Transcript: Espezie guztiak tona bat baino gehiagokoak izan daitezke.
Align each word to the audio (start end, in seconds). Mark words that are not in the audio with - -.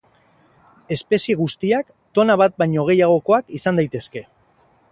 Espezie 0.95 1.35
guztiak 1.41 1.93
tona 2.19 2.37
bat 2.43 2.57
baino 2.63 2.87
gehiagokoak 2.89 3.55
izan 3.61 3.79
daitezke. 3.81 4.25